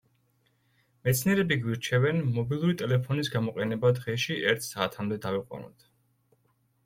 მეცნიერები 1.07 1.57
გვირჩევენ, 1.65 2.21
მობილური 2.37 2.77
ტელეფონის 2.83 3.29
გამოყენება 3.35 3.91
დღეში 3.99 4.37
ერთ 4.53 4.67
საათამდე 4.69 5.19
დავიყვანოთ. 5.27 5.85